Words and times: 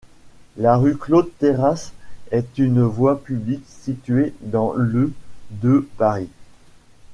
La 0.57 0.77
rue 0.77 0.97
Claude-Terrasse 0.97 1.93
est 2.31 2.57
une 2.57 2.81
voie 2.81 3.21
publique 3.23 3.63
située 3.67 4.33
dans 4.41 4.73
le 4.73 5.13
de 5.51 5.87
Paris. 5.97 6.29